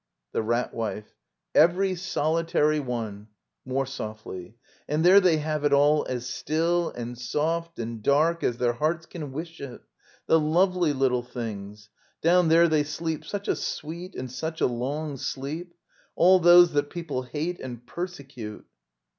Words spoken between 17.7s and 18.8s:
persecute!